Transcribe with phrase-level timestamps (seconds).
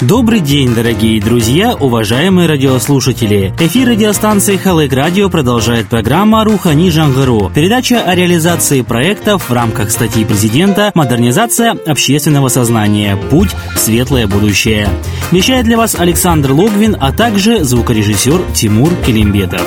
[0.00, 3.52] Добрый день, дорогие друзья, уважаемые радиослушатели.
[3.58, 7.50] Эфир радиостанции Халык Радио продолжает программа «Рухани Жангару».
[7.52, 13.18] Передача о реализации проектов в рамках статьи президента «Модернизация общественного сознания.
[13.28, 14.88] Путь в светлое будущее».
[15.32, 19.66] Вещает для вас Александр Логвин, а также звукорежиссер Тимур Келимбетов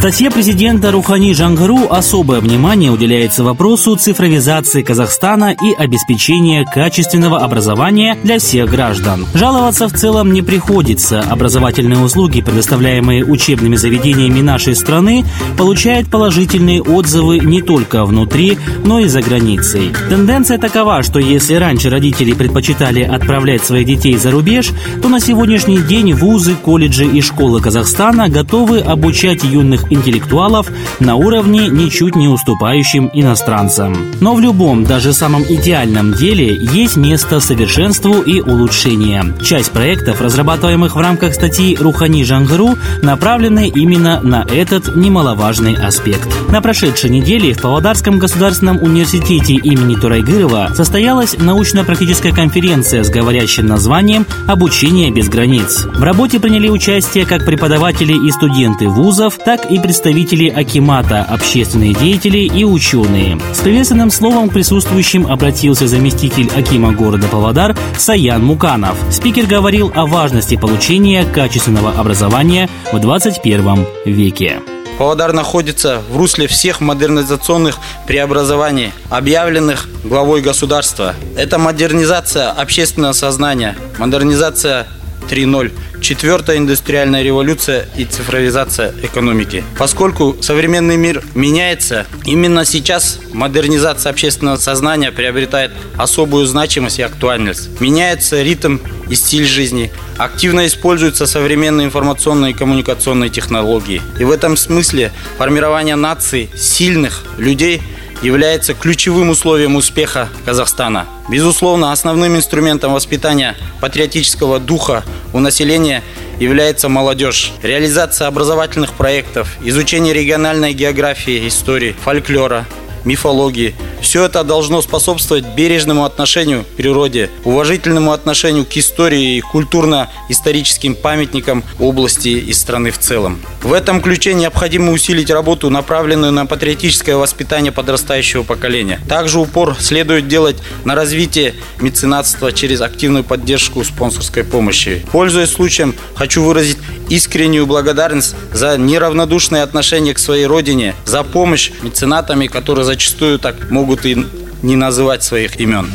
[0.00, 8.38] статье президента Рухани Жангару особое внимание уделяется вопросу цифровизации Казахстана и обеспечения качественного образования для
[8.38, 9.26] всех граждан.
[9.34, 11.20] Жаловаться в целом не приходится.
[11.20, 15.22] Образовательные услуги, предоставляемые учебными заведениями нашей страны,
[15.58, 19.92] получают положительные отзывы не только внутри, но и за границей.
[20.08, 24.70] Тенденция такова, что если раньше родители предпочитали отправлять своих детей за рубеж,
[25.02, 31.68] то на сегодняшний день вузы, колледжи и школы Казахстана готовы обучать юных интеллектуалов на уровне,
[31.68, 33.96] ничуть не уступающим иностранцам.
[34.20, 39.24] Но в любом, даже самом идеальном деле есть место совершенству и улучшения.
[39.42, 46.28] Часть проектов, разрабатываемых в рамках статьи «Рухани Жангару», направлены именно на этот немаловажный аспект.
[46.50, 54.26] На прошедшей неделе в Павлодарском государственном университете имени Турайгырова состоялась научно-практическая конференция с говорящим названием
[54.46, 55.86] «Обучение без границ».
[55.86, 62.38] В работе приняли участие как преподаватели и студенты вузов, так и представители Акимата, общественные деятели
[62.38, 63.38] и ученые.
[63.52, 68.96] С приветственным словом к присутствующим обратился заместитель Акима города Павлодар Саян Муканов.
[69.10, 74.60] Спикер говорил о важности получения качественного образования в 21 веке.
[75.00, 81.14] Павлодар находится в русле всех модернизационных преобразований, объявленных главой государства.
[81.38, 84.86] Это модернизация общественного сознания, модернизация
[85.28, 89.64] 3.0, четвертая индустриальная революция и цифровизация экономики.
[89.78, 97.80] Поскольку современный мир меняется, именно сейчас модернизация общественного сознания приобретает особую значимость и актуальность.
[97.80, 104.02] Меняется ритм и стиль жизни, активно используются современные информационные и коммуникационные технологии.
[104.18, 107.82] И в этом смысле формирование наций, сильных людей–
[108.22, 111.06] является ключевым условием успеха Казахстана.
[111.28, 116.02] Безусловно, основным инструментом воспитания патриотического духа у населения
[116.38, 117.52] является молодежь.
[117.62, 122.66] Реализация образовательных проектов, изучение региональной географии, истории, фольклора,
[123.04, 123.74] мифологии.
[124.00, 131.62] Все это должно способствовать бережному отношению к природе, уважительному отношению к истории и культурно-историческим памятникам
[131.78, 133.40] области и страны в целом.
[133.62, 139.00] В этом ключе необходимо усилить работу, направленную на патриотическое воспитание подрастающего поколения.
[139.08, 145.04] Также упор следует делать на развитие меценатства через активную поддержку спонсорской помощи.
[145.12, 146.78] Пользуясь случаем, хочу выразить
[147.08, 154.04] искреннюю благодарность за неравнодушное отношение к своей родине, за помощь меценатами, которые зачастую так могут
[154.04, 154.16] и
[154.62, 155.86] не называть своих имен.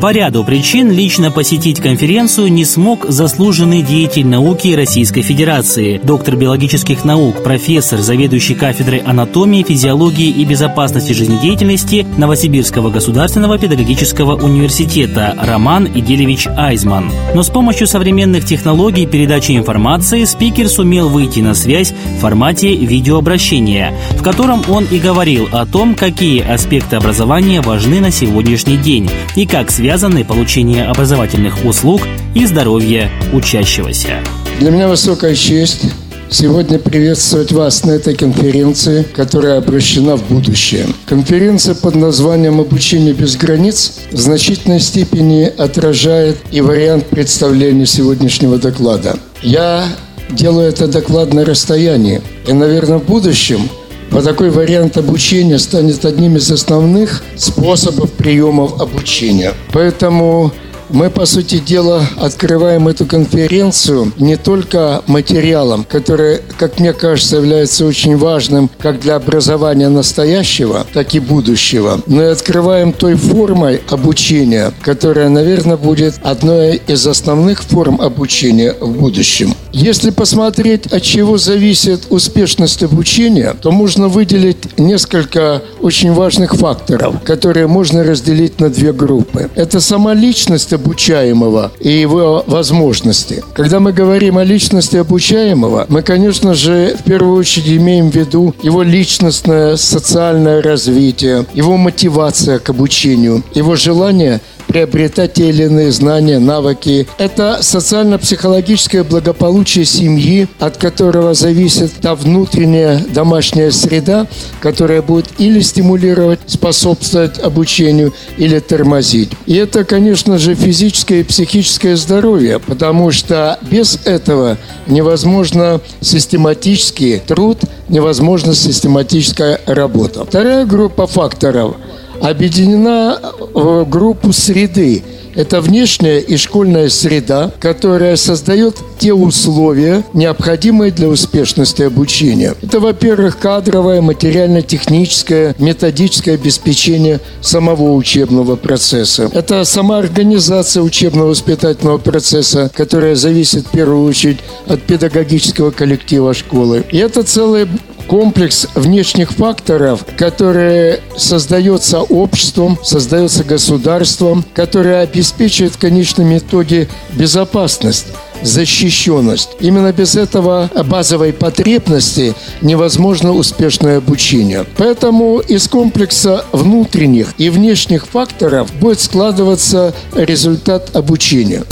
[0.00, 7.04] По ряду причин лично посетить конференцию не смог заслуженный деятель науки Российской Федерации, доктор биологических
[7.04, 16.48] наук, профессор, заведующий кафедрой анатомии, физиологии и безопасности жизнедеятельности Новосибирского государственного педагогического университета Роман Иделевич
[16.48, 17.10] Айзман.
[17.34, 23.94] Но с помощью современных технологий передачи информации спикер сумел выйти на связь в формате видеообращения,
[24.18, 29.46] в котором он и говорил о том, какие аспекты образования важны на сегодняшний день и
[29.46, 32.00] как связаны связаны получение образовательных услуг
[32.34, 34.22] и здоровье учащегося.
[34.58, 35.82] Для меня высокая честь
[36.30, 40.86] сегодня приветствовать вас на этой конференции, которая обращена в будущее.
[41.04, 49.18] Конференция под названием «Обучение без границ» в значительной степени отражает и вариант представления сегодняшнего доклада.
[49.42, 49.84] Я
[50.30, 52.22] делаю это доклад на расстоянии.
[52.46, 53.68] И, наверное, в будущем–
[54.14, 59.52] вот такой вариант обучения станет одним из основных способов приемов обучения.
[59.72, 60.52] Поэтому
[60.90, 67.86] мы, по сути дела, открываем эту конференцию не только материалом, который, как мне кажется, является
[67.86, 74.72] очень важным как для образования настоящего, так и будущего, но и открываем той формой обучения,
[74.82, 79.54] которая, наверное, будет одной из основных форм обучения в будущем.
[79.72, 87.66] Если посмотреть, от чего зависит успешность обучения, то можно выделить несколько очень важных факторов, которые
[87.66, 89.50] можно разделить на две группы.
[89.56, 93.42] Это сама личность обучаемого и его возможности.
[93.54, 98.54] Когда мы говорим о личности обучаемого, мы, конечно же, в первую очередь имеем в виду
[98.62, 104.40] его личностное социальное развитие, его мотивация к обучению, его желание
[104.74, 107.06] приобретать те или иные знания, навыки.
[107.16, 114.26] Это социально-психологическое благополучие семьи, от которого зависит та внутренняя домашняя среда,
[114.60, 119.30] которая будет или стимулировать, способствовать обучению, или тормозить.
[119.46, 127.58] И это, конечно же, физическое и психическое здоровье, потому что без этого невозможно систематический труд,
[127.88, 130.24] невозможно систематическая работа.
[130.24, 131.76] Вторая группа факторов
[132.20, 133.18] объединена
[133.54, 135.02] группу среды.
[135.34, 142.54] Это внешняя и школьная среда, которая создает те условия, необходимые для успешности обучения.
[142.62, 149.28] Это, во-первых, кадровое, материально-техническое, методическое обеспечение самого учебного процесса.
[149.32, 156.84] Это сама организация учебно-воспитательного процесса, которая зависит в первую очередь от педагогического коллектива школы.
[156.92, 157.66] И это целый
[158.14, 168.06] комплекс внешних факторов, которые создается обществом, создается государством, которые обеспечивают в конечном итоге безопасность
[168.40, 169.56] защищенность.
[169.58, 174.64] Именно без этого базовой потребности невозможно успешное обучение.
[174.76, 181.64] Поэтому из комплекса внутренних и внешних факторов будет складываться результат обучения.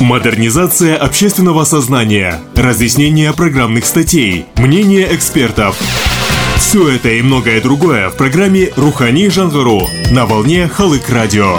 [0.00, 5.78] Модернизация общественного сознания, разъяснение программных статей, мнение экспертов.
[6.56, 11.58] Все это и многое другое в программе «Рухани Жангару» на волне Халык Радио.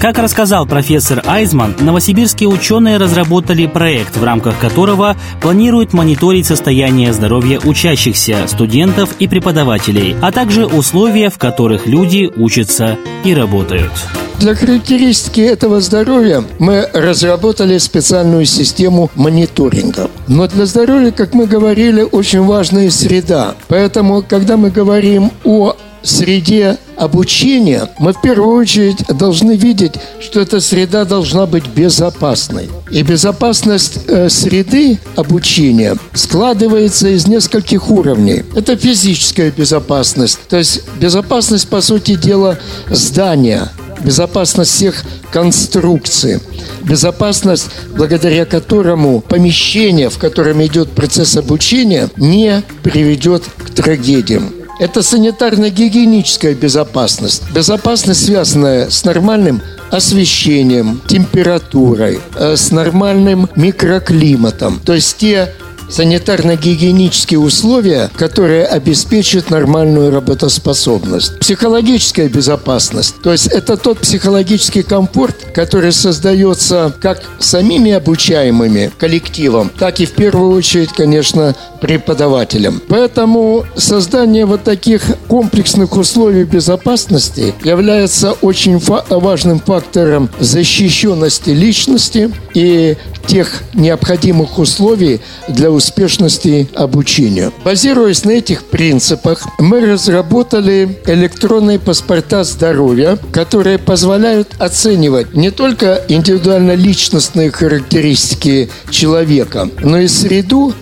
[0.00, 7.60] Как рассказал профессор Айзман, новосибирские ученые разработали проект, в рамках которого планируют мониторить состояние здоровья
[7.60, 13.92] учащихся, студентов и преподавателей, а также условия, в которых люди учатся и работают.
[14.40, 20.10] Для характеристики этого здоровья мы разработали специальную систему мониторинга.
[20.28, 23.54] Но для здоровья, как мы говорили, очень важна и среда.
[23.68, 30.60] Поэтому, когда мы говорим о среде обучения мы в первую очередь должны видеть, что эта
[30.60, 32.68] среда должна быть безопасной.
[32.90, 38.44] И безопасность э, среды обучения складывается из нескольких уровней.
[38.54, 42.58] Это физическая безопасность, то есть безопасность, по сути дела,
[42.90, 43.70] здания,
[44.00, 46.40] безопасность всех конструкций,
[46.82, 54.52] безопасность, благодаря которому помещение, в котором идет процесс обучения, не приведет к трагедиям.
[54.80, 57.42] Это санитарно-гигиеническая безопасность.
[57.54, 64.80] Безопасность, связанная с нормальным освещением, температурой, э, с нормальным микроклиматом.
[64.84, 65.52] То есть те
[65.88, 71.38] санитарно-гигиенические условия, которые обеспечат нормальную работоспособность.
[71.38, 80.00] Психологическая безопасность, то есть это тот психологический комфорт, который создается как самими обучаемыми коллективом, так
[80.00, 82.80] и в первую очередь, конечно, преподавателям.
[82.88, 92.96] Поэтому создание вот таких комплексных условий безопасности является очень фа- важным фактором защищенности личности и
[93.26, 97.52] тех необходимых условий для успешности обучения.
[97.64, 107.50] Базируясь на этих принципах, мы разработали электронные паспорта здоровья, которые позволяют оценивать не только индивидуально-личностные
[107.50, 110.74] характеристики человека, но и среду,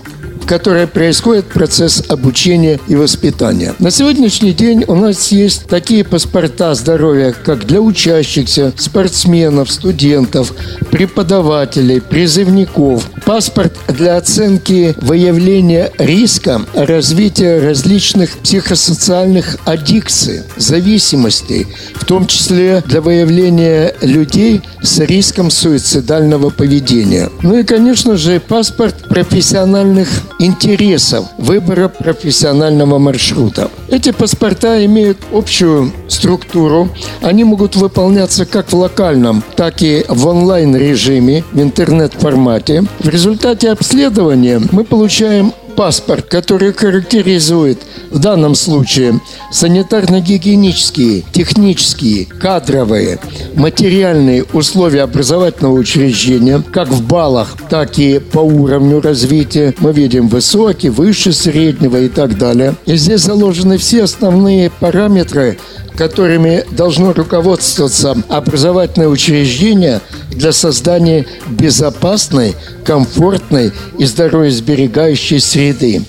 [0.42, 3.74] в которой происходит процесс обучения и воспитания.
[3.78, 10.52] На сегодняшний день у нас есть такие паспорта здоровья, как для учащихся, спортсменов, студентов,
[10.90, 13.08] преподавателей, призывников.
[13.24, 23.94] Паспорт для оценки выявления риска развития различных психосоциальных аддикций, зависимостей, в том числе для выявления
[24.02, 27.30] людей с риском суицидального поведения.
[27.42, 30.08] Ну и, конечно же, паспорт профессиональных
[30.44, 33.70] интересов выбора профессионального маршрута.
[33.88, 36.88] Эти паспорта имеют общую структуру.
[37.20, 42.84] Они могут выполняться как в локальном, так и в онлайн-режиме, в интернет-формате.
[42.98, 47.78] В результате обследования мы получаем паспорт, который характеризует
[48.10, 49.20] в данном случае
[49.52, 53.18] санитарно-гигиенические, технические, кадровые,
[53.54, 59.74] материальные условия образовательного учреждения, как в баллах, так и по уровню развития.
[59.78, 62.74] Мы видим высокий, выше среднего и так далее.
[62.86, 65.58] И здесь заложены все основные параметры,
[65.96, 70.00] которыми должно руководствоваться образовательное учреждение
[70.34, 76.02] для создания безопасной, комфортной и здоровьесберегающей среды.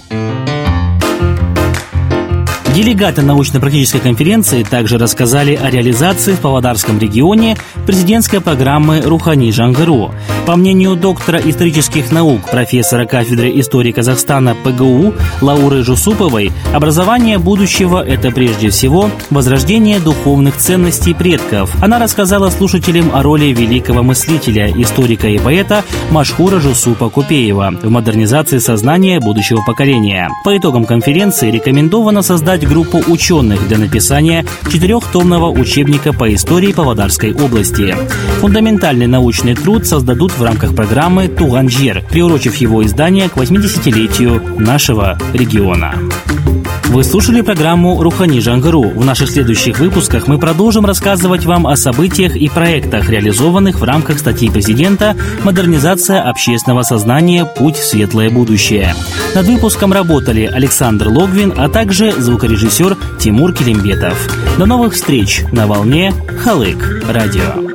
[2.74, 10.12] Делегаты научно-практической конференции также рассказали о реализации в Павлодарском регионе президентской программы «Рухани Жангару».
[10.48, 18.32] По мнению доктора исторических наук, профессора кафедры истории Казахстана ПГУ Лауры Жусуповой, образование будущего– это
[18.32, 21.72] прежде всего возрождение духовных ценностей предков.
[21.80, 28.58] Она рассказала слушателям о роли великого мыслителя, историка и поэта Машхура Жусупа Купеева в модернизации
[28.58, 30.27] сознания будущего поколения.
[30.44, 37.34] По итогам конференции рекомендовано создать создать группу ученых для написания четырехтомного учебника по истории Павлодарской
[37.34, 37.96] области.
[38.41, 45.96] Фундаментальный научный труд создадут в рамках программы «Туганжир», приурочив его издание к 80-летию нашего региона.
[46.94, 48.84] Вы слушали программу «Рухани Жангару».
[48.84, 54.20] В наших следующих выпусках мы продолжим рассказывать вам о событиях и проектах, реализованных в рамках
[54.20, 57.46] статьи президента «Модернизация общественного сознания.
[57.46, 58.94] Путь в светлое будущее».
[59.34, 64.30] Над выпуском работали Александр Логвин, а также звукорежиссер Тимур Келимбетов.
[64.60, 67.73] До новых встреч на волне Халык Радио.